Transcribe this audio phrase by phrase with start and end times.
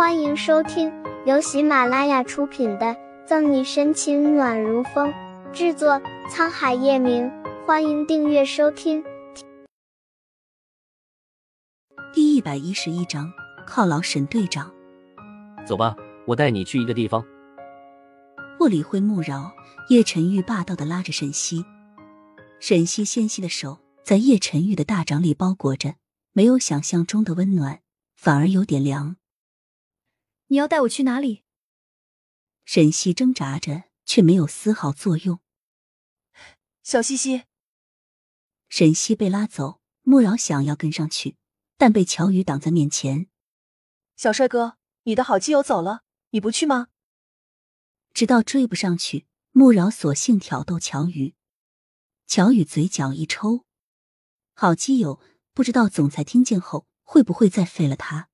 [0.00, 0.90] 欢迎收听
[1.26, 2.86] 由喜马拉雅出品的
[3.26, 5.12] 《赠你深情暖如风》，
[5.52, 7.30] 制作沧海夜明。
[7.66, 9.04] 欢迎订阅收听。
[12.14, 13.30] 第一百一十一章，
[13.68, 14.72] 犒劳沈队长。
[15.66, 15.94] 走吧，
[16.26, 17.22] 我带你去一个地方。
[18.58, 19.52] 不理会穆饶，
[19.90, 21.62] 叶晨玉霸道的拉着沈西。
[22.58, 25.96] 沈西纤细的手在叶晨玉的大掌里包裹着，
[26.32, 27.80] 没有想象中的温暖，
[28.16, 29.16] 反而有点凉。
[30.52, 31.44] 你要带我去哪里？
[32.64, 35.38] 沈西挣扎着，却没有丝毫作用。
[36.82, 37.44] 小西西，
[38.68, 41.36] 沈西被拉走，穆饶想要跟上去，
[41.76, 43.28] 但被乔宇挡在面前。
[44.16, 46.88] 小帅哥，你的好基友走了，你不去吗？
[48.12, 51.36] 直到追不上去，穆饶索性挑逗乔宇。
[52.26, 53.64] 乔宇嘴角一抽，
[54.54, 55.20] 好基友，
[55.54, 58.29] 不知道总裁听见后会不会再废了他。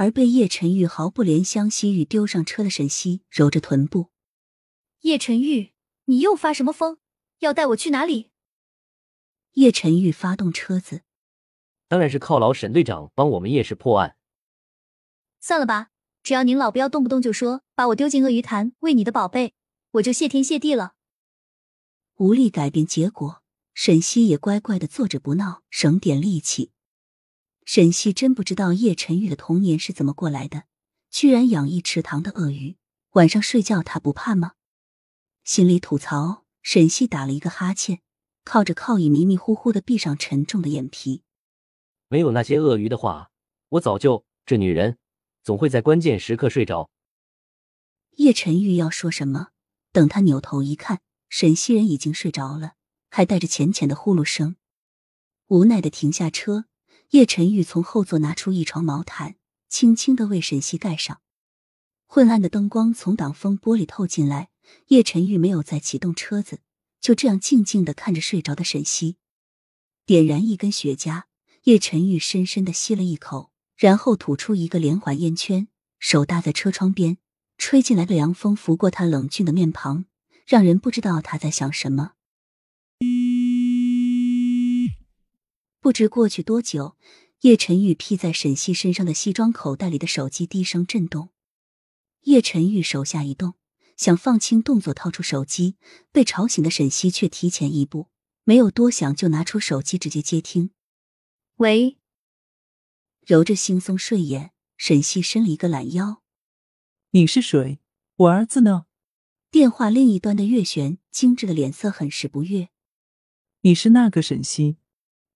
[0.00, 4.08] 而被叶晨玉毫不怜香惜玉丢上车的沈西揉着臀部，
[5.00, 5.74] 叶晨玉，
[6.06, 6.96] 你又发什么疯？
[7.40, 8.30] 要带我去哪里？
[9.52, 11.02] 叶晨玉发动车子，
[11.86, 14.16] 当然是犒劳沈队长帮我们叶氏破案。
[15.38, 15.90] 算了吧，
[16.22, 19.52] 只要您老不要动不动就说把我丢进鳄鱼潭喂你的宝贝，
[19.90, 20.94] 我就谢天谢地了。
[22.14, 23.42] 无力改变结果，
[23.74, 26.72] 沈西也乖乖的坐着不闹，省点力气。
[27.64, 30.64] 沈西真不知道叶晨玉的童年是怎么过来的，
[31.10, 32.76] 居然养一池塘的鳄鱼，
[33.10, 34.52] 晚上睡觉他不怕吗？
[35.44, 38.00] 心里吐槽，沈西打了一个哈欠，
[38.44, 41.22] 靠着靠椅迷迷糊糊的闭上沉重的眼皮。
[42.08, 43.30] 没有那些鳄鱼的话，
[43.70, 44.24] 我早就……
[44.46, 44.98] 这女人
[45.44, 46.90] 总会在关键时刻睡着。
[48.16, 49.50] 叶晨玉要说什么，
[49.92, 52.72] 等他扭头一看，沈西人已经睡着了，
[53.10, 54.56] 还带着浅浅的呼噜声，
[55.46, 56.64] 无奈的停下车。
[57.10, 59.34] 叶晨玉从后座拿出一床毛毯，
[59.68, 61.20] 轻轻的为沈西盖上。
[62.06, 64.50] 昏暗的灯光从挡风玻璃透进来，
[64.88, 66.60] 叶晨玉没有再启动车子，
[67.00, 69.16] 就这样静静的看着睡着的沈西。
[70.06, 71.24] 点燃一根雪茄，
[71.64, 75.66] 叶晨玉深深的吸了一口，然后吐出一个连环烟圈，
[75.98, 77.18] 手搭在车窗边，
[77.58, 80.04] 吹进来的凉风拂过他冷峻的面庞，
[80.46, 82.12] 让人不知道他在想什么。
[85.90, 86.96] 不知过去多久，
[87.40, 91.30] 叶晨玉披在沈西身上的西装口袋里的手机低声震动。
[92.26, 93.54] 叶晨玉手下一动，
[93.96, 95.74] 想放轻动作掏出手机，
[96.12, 98.06] 被吵醒的沈西却提前一步，
[98.44, 100.70] 没有多想就拿出手机直接接听。
[101.56, 101.98] 喂，
[103.26, 106.22] 揉着惺忪睡眼，沈西伸了一个懒腰。
[107.10, 107.80] 你是谁？
[108.14, 108.86] 我儿子呢？
[109.50, 112.68] 电话另一端的月璇精致的脸色很是不悦。
[113.62, 114.76] 你是那个沈西？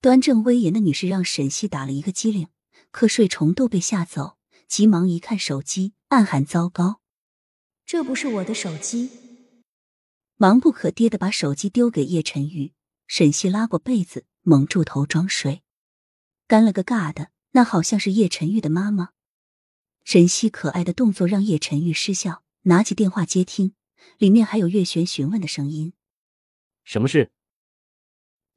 [0.00, 2.48] 端正威严的女士让沈西打了一个激灵，
[2.90, 7.02] 瞌睡虫都被吓走，急忙一看手机，暗喊糟糕，
[7.84, 9.10] 这不是我的手机！
[10.36, 12.72] 忙不可爹的把手机丢给叶晨玉。
[13.06, 15.62] 沈西拉过被子，蒙住头装睡，
[16.46, 19.10] 干了个尬的，那好像是叶晨玉的妈妈。
[20.04, 23.74] 沈西可爱的动作让叶晨玉失笑，拿起电话接听，
[24.16, 25.92] 里面还有月璇询问的声音
[26.84, 27.32] ：“什么事？”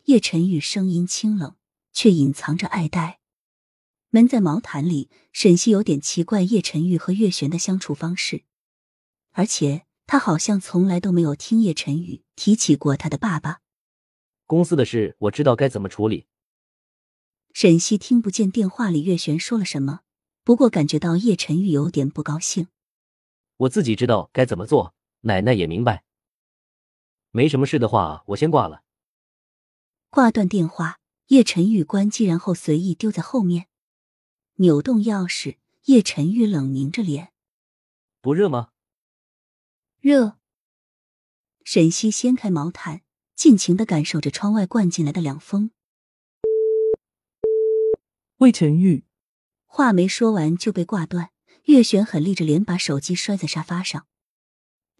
[0.03, 1.55] 叶晨玉声音清冷，
[1.93, 3.21] 却隐藏着爱戴。
[4.09, 8.43] 闷在毛毯里，沈西有点奇怪叶晨玉和月璇的相处方式，
[9.31, 13.61] 而且他好像从来都没有听叶晨玉提起过他的爸爸。
[14.45, 16.27] 公司的事我知道该怎么处理。
[17.53, 20.01] 沈西听不见电话里月璇说了什么，
[20.43, 22.67] 不过感觉到叶晨玉有点不高兴。
[23.55, 26.03] 我自己知道该怎么做，奶奶也明白。
[27.31, 28.83] 没什么事的话，我先挂了。
[30.13, 33.65] 挂断电话，叶晨玉关机，然后随意丢在后面。
[34.57, 37.33] 扭动钥匙，叶晨玉冷凝着脸
[38.21, 38.69] ：“不热吗？”
[39.99, 40.37] 热。
[41.63, 43.01] 沈西掀开毛毯，
[43.35, 45.71] 尽情的感受着窗外灌进来的凉风。
[48.37, 49.05] 魏晨玉，
[49.65, 51.31] 话没说完就被挂断。
[51.63, 54.05] 月璇狠立着脸，把手机摔在沙发上。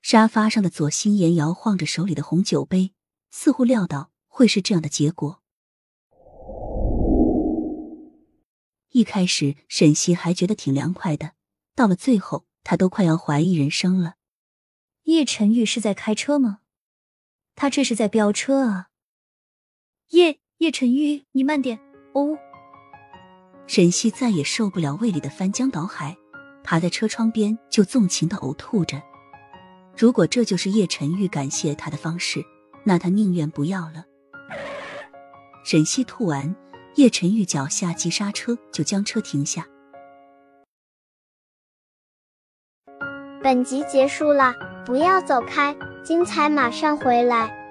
[0.02, 2.96] 沙发上的左心言摇晃着手里的红酒杯，
[3.30, 5.44] 似乎料到会是这样的结果。
[8.90, 11.34] 一开始，沈西还觉得挺凉快的，
[11.76, 14.16] 到了最后，他都快要怀疑人生了。
[15.04, 16.62] 叶晨玉是在开车吗？
[17.54, 18.90] 他这是在飙车啊！
[20.10, 21.80] 叶叶晨玉，你慢点
[22.14, 22.36] 哦！
[23.68, 26.18] 沈西再也受不了胃里的翻江倒海，
[26.64, 29.00] 趴在车窗边就纵情的呕吐着。
[29.96, 32.44] 如果这就是叶晨玉感谢他的方式，
[32.84, 34.08] 那他宁愿不要了。
[35.64, 36.54] 沈西吐完
[36.96, 39.66] 叶晨玉脚下急刹车就将车停下。
[43.42, 44.54] 本集结束了
[44.86, 47.63] 不要走开精彩马上回来。